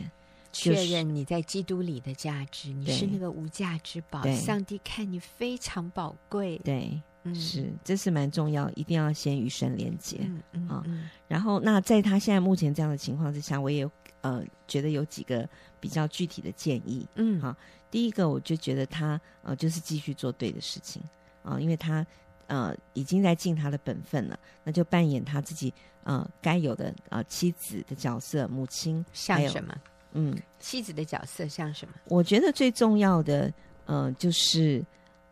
[0.51, 6.61] 确认你在基督里的价值，就是、你是那个无价之宝，上帝看你非常宝贵。
[6.65, 10.17] 对，嗯、是，这是蛮重要，一定要先与神连接。
[10.23, 10.85] 嗯嗯，啊，
[11.29, 13.89] 然后那在他现在目前这样的情况之下，我也有
[14.21, 15.49] 呃觉得有几个
[15.81, 17.07] 比较具体的建议。
[17.15, 17.55] 嗯，好。
[17.91, 21.03] 第一个，我就觉得他呃，就是继续做对的事情
[21.43, 22.07] 啊、呃，因为他
[22.47, 25.73] 呃已经在尽他的本分了，那就扮演他自己
[26.05, 29.75] 呃该有的呃妻子的角色，母亲像什么？
[30.13, 31.95] 嗯，妻子的角色像什么？
[32.09, 33.51] 我觉得最重要的
[33.87, 34.85] 呃就是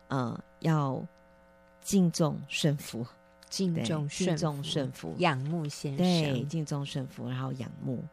[0.07, 0.99] 呃要
[1.83, 3.05] 敬重顺服，
[3.49, 8.03] 敬重敬重顺服，仰慕先生，对，敬重顺服，然后仰慕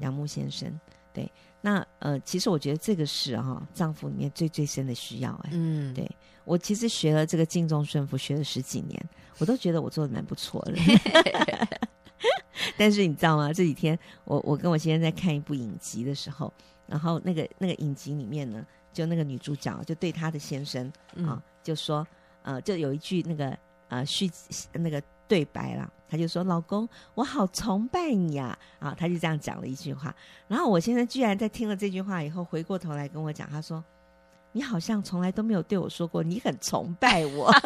[0.00, 0.70] 仰慕先生，
[1.12, 1.30] 对。
[1.62, 5.50] 那呃，其实我觉得这个是哈、哦，丈夫里面最最深的需要哎。
[5.52, 6.10] 嗯，对
[6.44, 8.98] 我其实学了这个敬重顺服，学了十几年，
[9.38, 10.74] 我都觉得我做的蛮不错的。
[12.78, 13.52] 但是你知道吗？
[13.52, 16.50] 这几天我我跟我先生在看一部影集的时候，
[16.86, 22.06] 然后那个那个影集里面呢，就那个女主角就对她的先生啊、嗯哦，就说
[22.42, 23.54] 呃，就有一句那个
[23.88, 24.30] 呃续
[24.72, 25.02] 那个。
[25.30, 30.12] 对白了，他就说：“老公，我好崇拜你呀！”啊，他就这样讲了一句话。
[30.48, 33.82] 然后我先生居然在听了这句话以后，回过头来跟我讲，他说
[34.50, 37.52] ：“你好像从来都没有对我说过你很崇拜我。”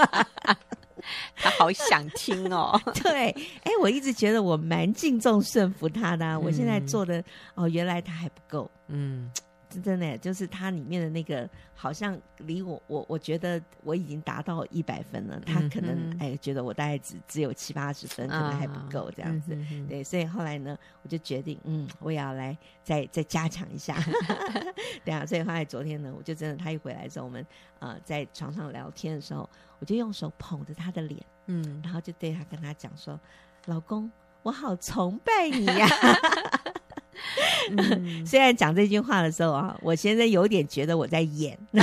[1.35, 2.79] 他好想听哦。
[3.03, 3.31] 对，
[3.62, 6.35] 哎，我一直觉得我蛮敬重顺服他的，啊。
[6.35, 7.24] 嗯，我现在做的
[7.55, 8.70] 哦，原来他还不够。
[8.88, 9.31] 嗯。
[9.80, 19.54] 真的就是它里面的那个，好像离我我我觉得我已经达到一百分了，他可能、嗯、哎觉得我大概只只有七八十分，可能还不够这样子。
[19.54, 23.96] 嗯、对，所以后来呢，我就决定，嗯，我也要来再再加强一下。
[25.04, 27.44] 对啊，所以后来昨天呢，我就真的他一回来的时候，我们
[27.78, 33.18] 呃在床上聊天的时候，我就用手捧着他的脸，嗯，然后就对他跟他讲说
[33.66, 34.10] ：“老公，
[34.42, 36.72] 我好崇拜你呀、啊。”
[37.77, 41.83] 嗯， 虽然讲这句话的时候啊，我现在有点觉得我在演，那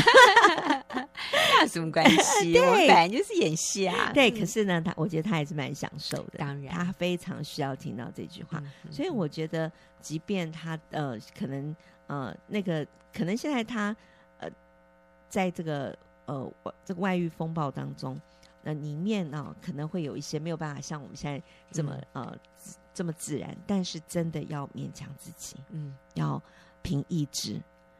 [1.61, 2.53] 有什么关系？
[2.53, 4.11] 对， 我本来就是演戏啊。
[4.13, 6.33] 对，可是呢，他我觉得他还是蛮享受的。
[6.37, 8.61] 当然，他非常需要听到这句话。
[8.83, 11.75] 嗯、所以我觉得，即便他呃，可能
[12.07, 13.95] 呃，那个可能现在他
[14.39, 14.49] 呃，
[15.29, 16.51] 在这个呃
[16.83, 18.19] 这个外遇风暴当中，
[18.63, 21.41] 那、呃、里面呢、呃，可能会有一些没有办法像我们现在
[21.71, 22.37] 这么、嗯、呃。
[22.93, 26.41] 这么自然，但是真的要勉强自己，嗯，要
[26.81, 27.53] 凭意志，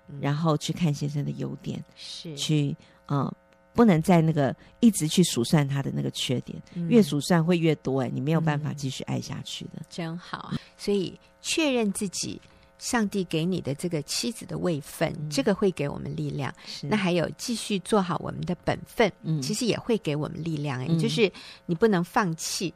[0.09, 2.75] 嗯、然后去看先生的优点，是去
[3.05, 3.33] 呃，
[3.73, 9.81] 不能在那个一直去数算他的那个缺点，嗯、越数算会越多，哎，你没有办法继续爱下去的。
[9.89, 12.41] 真好，所以确认自己，
[12.77, 16.53] 上帝给你的这个妻子的位分，嗯、这个会给我们力量。
[16.65, 20.81] 是那还有继续做好我们的本分，嗯，其实也会给我们力量。
[20.81, 21.31] 哎、嗯，就是
[21.65, 22.73] 你不能放弃，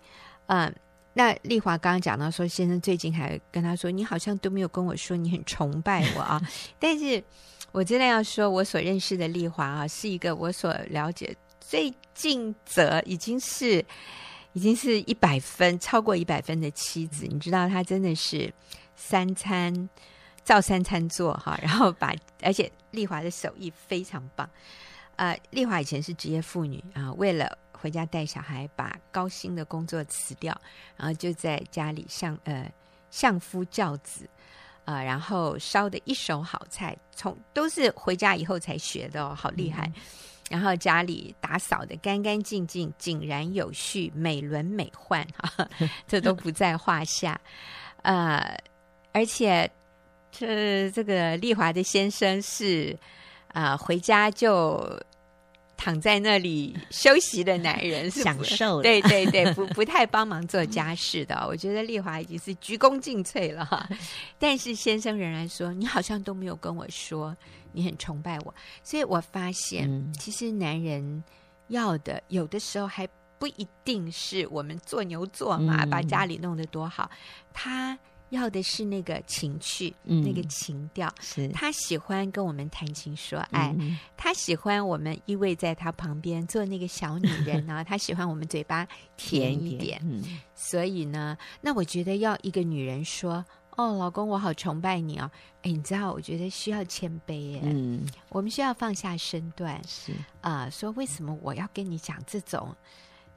[0.48, 0.76] 嗯、呃。
[1.18, 6.42] 那丽华刚刚讲到说，先生最近还跟他说，你好像都没有跟我说你很崇拜我啊。
[6.78, 7.24] 但是，
[7.72, 13.84] 我真的要说，我所认识的丽华啊，是一个我所了解最尽责，已经是
[14.52, 17.26] 已经是一百分，超过一百分的妻子。
[17.26, 18.54] 你知道，她真的是
[18.98, 19.90] 三餐
[20.44, 24.50] 照三餐做哈，然后把而且丽华的手艺非常棒。
[25.16, 27.58] 呃，丽华以前是职业妇女啊，为了。
[27.80, 30.56] 回家带小孩，把高薪的工作辞掉，
[30.96, 32.72] 然后就在家里相呃
[33.12, 34.28] 相夫教子
[34.84, 39.86] 啊、呃，然后烧的一手好菜，从都是回家以后才学的哦，好厉害。
[39.96, 40.02] 嗯、
[40.50, 45.68] 然后家里打扫的干干净净、井然有序、美轮美奂哈，
[46.08, 47.40] 这都不在话下。
[48.04, 48.58] 呃，
[49.12, 49.70] 而且
[50.32, 52.98] 这这个丽华的先生是
[53.50, 55.00] 啊、呃，回家就。
[55.78, 61.46] 躺在那里休息的男人是享受，对对对，不 不太帮忙做家事的。
[61.48, 63.88] 我觉得丽华已经是鞠躬尽瘁了哈，
[64.40, 67.36] 但是先生仍然说：“你好像都没有跟我说
[67.74, 71.24] 你很崇拜我。”所以我发现，嗯、其实男人
[71.68, 73.08] 要的有的时候还
[73.38, 77.10] 不一定是我们做牛做马，嗯、把家里弄得多好，
[77.54, 77.98] 他。
[78.30, 81.14] 要的是那个情趣，嗯、那个情调。
[81.22, 87.84] 是他喜欢跟我们谈情说爱，嗯、他喜欢我们依偎在他旁边做那个小女人呢。
[87.88, 89.76] 他喜欢我们嘴巴甜一点。
[89.76, 93.46] 一点嗯、所以呢，那我觉得要一个女人说
[93.78, 95.30] ：“哦，老公，我好崇拜你哦。”
[95.64, 97.62] 哎，你知道，我觉得需要谦卑耶。
[97.64, 99.82] 嗯，我们需要放下身段。
[99.88, 100.12] 是
[100.42, 102.76] 啊、呃，说为什么我要跟你讲这种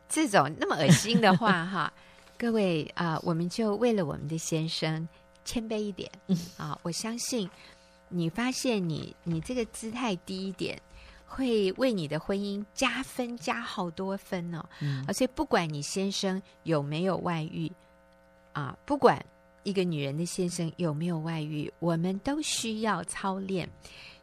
[0.09, 1.65] 这种那么恶心的话？
[1.65, 1.93] 哈。
[2.39, 5.07] 各位啊、呃，我们就为了我们的先生
[5.45, 6.09] 谦卑一点
[6.57, 6.79] 啊、呃！
[6.85, 7.51] 我相信
[8.09, 10.81] 你发现你你这个姿态低一点，
[11.27, 14.65] 会为你的婚姻加分加好多分哦。
[14.81, 17.69] 嗯、而且不管你先生有没有外遇
[18.53, 19.21] 啊、呃，不管
[19.65, 23.69] 一个女人的先生有没有外遇，我们都需要操练。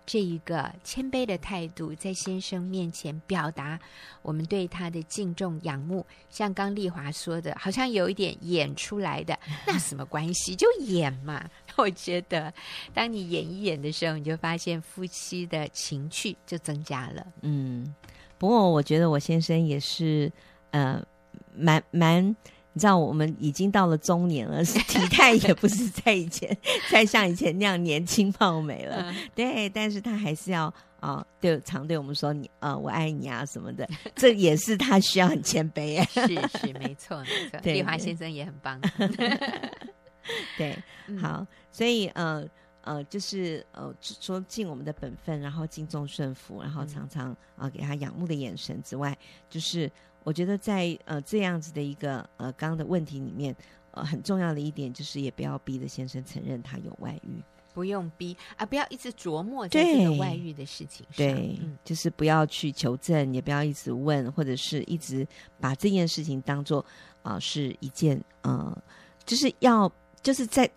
[0.05, 3.79] 这一个谦卑的态度，在先生面前表达
[4.21, 10.55] 我们对他的敬重仰慕，像刚丽华说的，好像有一点演出来的， 那什么关系？
[10.55, 11.43] 就演嘛。
[11.77, 12.53] 我觉得，
[12.93, 17.25] 当你演一演的时候，你就发现夫妻的情趣就增加了。
[17.41, 17.93] 嗯，
[18.37, 20.31] 不过我觉得我先生也是，
[20.71, 21.03] 呃，
[21.55, 22.35] 蛮蛮。
[22.77, 26.55] 你知道我们已经到了中年了， 体态也不是在以前，
[26.91, 28.97] 再像以前那样年轻貌美了。
[28.97, 30.65] 嗯、对，但是他还是要
[30.99, 33.87] 啊、呃，对，常对我们说你啊、呃，我爱你啊什么的。
[34.13, 36.03] 这也是他需要很谦卑。
[36.11, 36.27] 是
[36.59, 37.59] 是，没错没错。
[37.63, 38.77] 丽华先生也很棒。
[40.57, 40.77] 对，
[41.21, 42.45] 好，所以呃
[42.81, 49.17] 呃，就是呃说尽我们的本分，然后敬重顺服，然后常常啊、呃、给他仰慕的眼神之外，
[49.49, 49.89] 就是。
[50.25, 53.55] 我觉得在呃这样子的一个呃刚刚的问题里面，
[53.91, 57.39] 呃很重要的一点就是也不要逼着先生承认他有外遇，
[57.75, 65.27] 不用逼啊，不要一直琢磨在这个外遇的事情上，对，嗯、就是不要去求证，也不要一直问，或者是一直
[65.59, 66.83] 把这件事情当做
[67.21, 68.75] 啊、呃、是一件呃，
[69.25, 69.89] 就是要
[70.23, 70.67] 就是在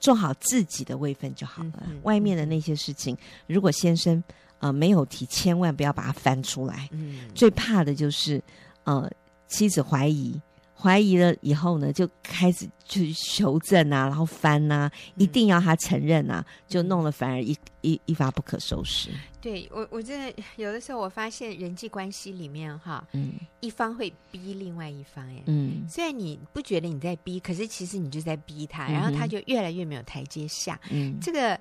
[0.00, 3.16] 做好自己的位分就好了，嗯嗯、外面的那些事情，
[3.46, 4.20] 如果先生。
[4.58, 6.88] 呃，没有提，千万不要把它翻出来。
[6.92, 8.42] 嗯，最怕的就是，
[8.84, 9.10] 呃，
[9.46, 10.40] 妻子怀疑，
[10.74, 19.10] 怀疑了以后呢，就开始去求证啊，然后翻呐、啊，一定要他承认啊，就弄了反而一一一发不可收拾。
[19.40, 30.78] 对我，我真的有的时候我发现人际关系里面哈，嗯，一方会逼另外一方，哎，嗯，虽然你不觉得你在逼，可是其实你就在逼他，然后他就越来越没有台阶下。
[30.90, 31.58] 嗯，这个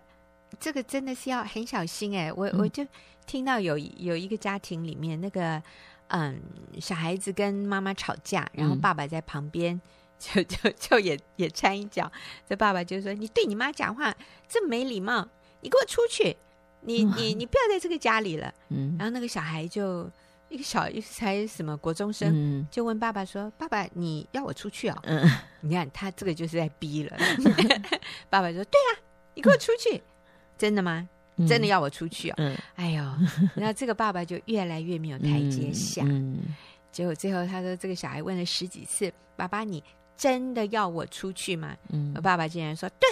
[0.60, 2.86] 这个真的是要很小心哎，我我就
[3.26, 5.62] 听到有有一个家庭里面那个。
[6.10, 6.42] 嗯，
[6.80, 9.78] 小孩子跟妈妈吵架，然后爸爸在旁边
[10.18, 12.10] 就 就就也也掺一脚。
[12.48, 14.16] 这爸爸就说：“你对你妈讲话
[14.48, 15.28] 这么没礼貌，
[15.60, 16.38] 你给我出去！
[16.80, 20.10] 你你你不要在这个家里了。”嗯，然后那个小孩就
[20.48, 25.30] 一个小才什么国中生，嗯、就问爸爸说：“爸爸，你要我出去啊、哦？”嗯，
[25.60, 27.18] 你看他这个就是在逼了。
[28.32, 29.04] 爸爸说：“对啊，
[29.36, 30.02] 你给我出去！
[30.58, 31.08] 真的吗？”
[31.48, 32.42] 真的要我出去啊、哦？
[32.42, 33.04] 嗯，哎呦，
[33.54, 36.02] 然后这个爸爸就越来越没有台阶下。
[36.04, 36.56] 嗯，嗯，
[36.92, 39.84] 结果最后他说：“这个小孩问了十几次，爸爸，你
[40.18, 43.08] 真的要我出去吗？”嗯，我爸爸竟然说：“对，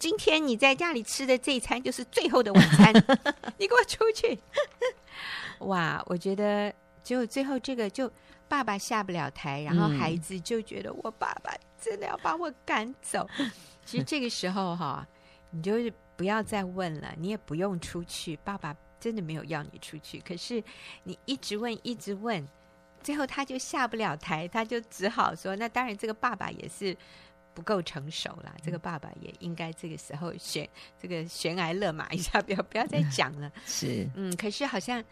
[0.00, 2.92] 今天你在家里吃的这一餐就是最后的晚餐，
[3.56, 4.36] 你给我出去。
[5.66, 8.10] ”哇，我觉得结果最后这个就
[8.48, 13.24] 爸爸下不了台，然后孩子就觉得我爸爸真的要把我赶走。
[13.84, 15.06] 其实这个时候哈，
[15.52, 15.92] 你就是。
[16.16, 18.36] 不要再问了，你也不用出去。
[18.44, 20.62] 爸爸真的没有要你出去，可是
[21.02, 22.46] 你一直问，一直问，
[23.02, 26.96] 最后他就下不了台，他就只好说：“那当然，这个爸爸也是
[27.52, 28.52] 不够成熟了。
[28.54, 33.52] 嗯、这个爸爸也应该这个时候悬这个悬崖勒马一下，不 要不要再讲了。
[33.66, 35.04] ”是，嗯，可是好像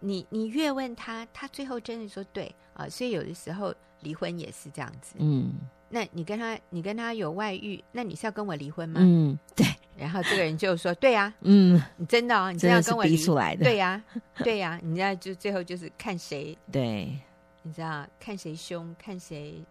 [0.00, 5.14] 你你越问他，他最后真的说对啊，所以有的时候离婚也是这样子。
[5.18, 5.54] 嗯，
[5.88, 9.00] 那你跟他你跟他有外遇，那你是要跟我离婚吗？
[9.02, 9.64] 嗯，对。
[9.96, 17.16] 然后这个人就说：“对呀、啊，嗯，你真的哦，你这样跟我逼出来的，对呀、啊，对呀、啊， 你知道就最后就是看谁对，
[17.62, 19.64] 你知道看谁凶，看谁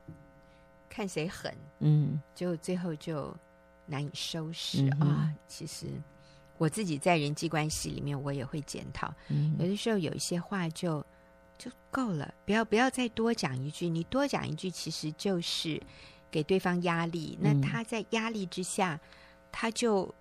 [0.90, 3.36] 看谁狠，嗯，就最后就
[3.86, 5.34] 难以收拾、嗯、啊。
[5.46, 5.88] 其实
[6.58, 11.06] 我自己在人际关系里面，我也会检讨，嗯、有的时候有一些话就
[11.58, 15.82] 就够了，不要不要再多讲一句，你多讲一句，其实就是
[16.32, 17.38] 给对方压力。
[17.42, 18.98] 那他在压力之下。”
[19.54, 20.14] 他就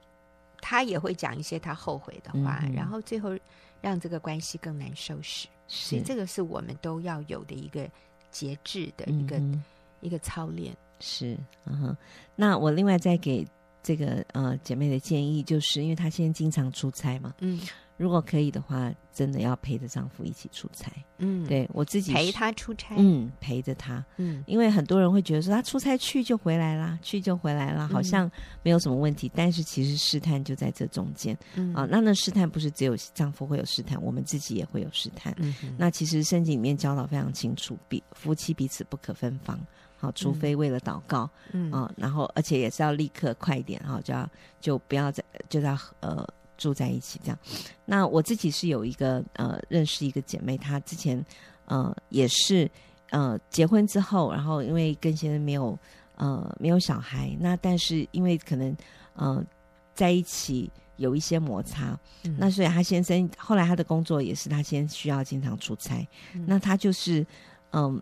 [0.61, 3.37] 他也会讲一些他后悔的话，嗯、然后最后
[3.81, 5.49] 让这个关系更难收拾。
[5.67, 7.91] 是所以这个是我们都要有的一个
[8.31, 9.65] 节制的一个、嗯、
[10.03, 10.77] 一个操练。
[11.01, 11.97] 是，嗯哼。
[12.37, 13.45] 那我另外再给
[13.83, 17.59] 这个呃姐妹的建议，就是因为她现在经常出差嘛，嗯。
[17.97, 20.91] 如果可以的话，真的要陪着丈夫一起出差。
[21.19, 24.05] 嗯，对我自己陪他出差，嗯，陪着他。
[24.17, 28.29] 嗯，因为很多人会觉得说他出差去就回来啦，去就回来了，好像
[28.63, 29.29] 没有什么问题。
[29.29, 31.37] 嗯、但是其实试探就在这中间。
[31.55, 35.33] 嗯啊，那那试探不是只有丈夫会有试探，我们自己也会有试探。
[35.39, 39.61] 嗯，那其实圣经里面教导非常清楚，彼夫妻彼此不可分房。
[39.97, 41.31] 好，除非为了祷告。
[41.53, 44.29] 嗯啊，然后而且也是要立刻快一点哈，就要
[44.61, 46.27] 就不要再就要呃。
[46.63, 47.39] 住在一起这样，
[47.85, 51.23] 那我自己是有一个呃认识一个姐妹，她之前
[51.65, 52.71] 呃也是
[53.11, 55.77] 呃结婚之后，然后因为跟先生没有
[56.15, 58.77] 呃没有小孩，那但是因为可能
[59.15, 59.45] 呃
[59.93, 67.27] 在一起有一些摩擦，嗯、那所以她先生后来他的工作也是他先需要经常出差，嗯、那他就是
[67.73, 68.01] 嗯。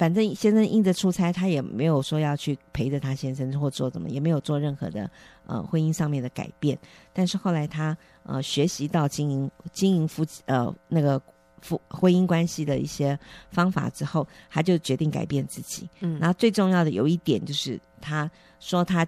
[0.00, 5.10] 呃反正先生硬着出差，他也没有说要去陪着他先生或做怎么，也没有做任何的
[5.46, 6.78] 呃婚姻上面的改变。
[7.12, 11.20] 但是后来他呃学习到经营经营夫妻呃那个
[11.60, 13.18] 夫婚姻关系的一些
[13.50, 15.86] 方法之后，他就决定改变自己。
[16.00, 18.28] 嗯，然后最重要的有一点就是他
[18.58, 19.06] 说他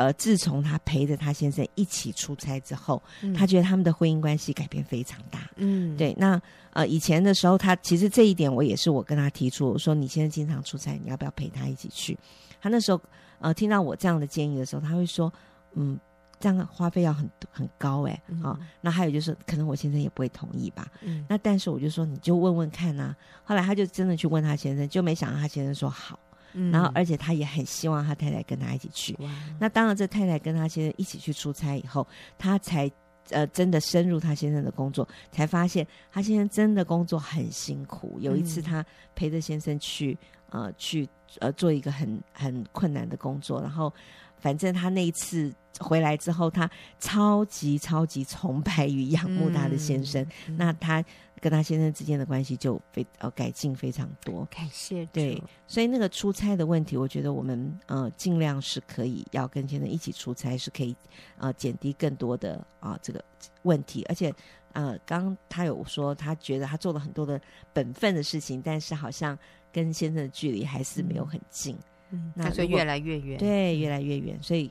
[0.00, 5.50] 呃自从他陪着他先生一起出差之后，嗯、他觉得他们的婚姻关系改变非常大。
[5.56, 6.40] 嗯，对，那。
[6.72, 12.16] 呃，以前的时候，他其实这一点我也是我跟他提出，我说你现在经常出差，你要不要陪他一起去？
[12.60, 13.00] 他那时候
[13.40, 15.32] 呃听到我这样的建议的时候，他会说，
[15.74, 15.98] 嗯，
[16.38, 20.86] 这样花费要很很高哎，啊、那还有就是可能我先生也不会同意吧。
[21.02, 23.16] 嗯，那但是我就说你就问问看呐。
[23.42, 26.16] 后来他就真的去问他先生，就没想到他先生说好，
[26.52, 29.16] 嗯、然后而且他也很希望他太太跟他一起去。
[29.58, 32.06] 那当然这太太跟他先生一起去出差以后，
[32.38, 32.90] 他才。
[33.28, 38.18] 呃，真的深入他先生的工作，才发现他先生真的工作很辛苦。
[38.18, 38.84] 有一次，他
[39.14, 43.92] 陪着先生去，呃，去呃做一个很很困难的工作，然后
[44.40, 50.26] 反正他那一次回来之后，他超级超级崇拜与仰慕他的先生。
[50.48, 51.04] 嗯、那他。
[51.40, 55.06] 跟他先生之间的关系就非呃改进非常多，感谢。
[55.06, 60.94] 对，所以那个出差的问题，我觉得我们呃尽量是可以要跟先生一起出差，是可以
[61.38, 63.24] 呃减低更多的啊、呃、这个
[63.62, 64.04] 问题。
[64.08, 64.32] 而且
[64.72, 67.40] 呃，刚他有说他觉得他做了很多的
[67.72, 69.36] 本分的事情，但是好像
[69.72, 71.76] 跟先生的距离还是没有很近。
[72.10, 73.38] 嗯，那就越来越远。
[73.38, 74.38] 对，越来越远。
[74.42, 74.70] 所以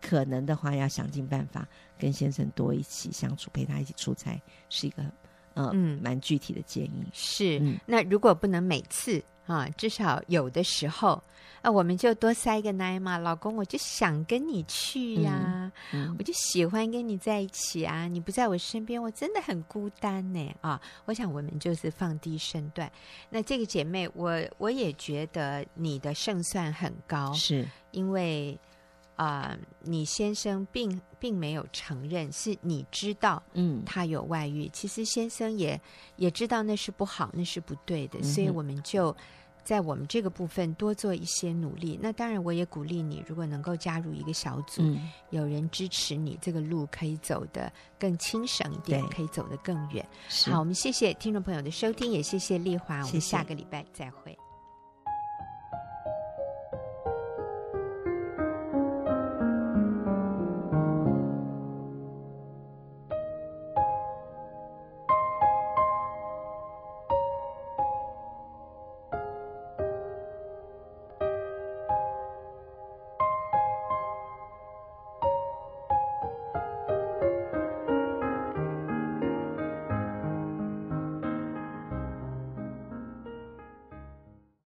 [0.00, 1.66] 可能的话，要想尽办法
[1.98, 5.02] 跟先生多一起相处，陪他一起出差，是一个
[5.54, 7.06] 呃嗯蛮具体的建议。
[7.12, 9.22] 是，嗯、那如果不能每次。
[9.46, 11.20] 啊，至少有的时候，
[11.60, 13.18] 啊，我们就多塞一个奶嘛。
[13.18, 18.06] 老公，我就想跟你去呀、啊，嗯嗯、我就喜欢跟你在一起啊。
[18.06, 20.54] 你不在我身边，我真的很孤单呢。
[20.60, 22.88] 啊，我想我们就是放低身段。
[23.28, 28.56] 那这个姐妹，我我也觉得你的胜算很高，是因为。
[29.20, 34.64] 啊、呃，你先生并并没有承认，是你知道，嗯，他有外遇。
[34.64, 35.78] 嗯、其实先生也
[36.16, 39.14] 也知道那是不好，那是不对的，嗯、所以我们就
[39.62, 41.98] 在我们这个部分多做一些努力。
[42.00, 50.02] 那当然，我也鼓励你，如果能够加入一个小组，嗯、有人支持你，这个路可以走得更轻省一点，可以走得更远。
[50.46, 54.32] 好，我们谢谢听众朋友的收听，也谢谢丽华，我们下个礼拜再会。
[54.32, 54.49] 谢谢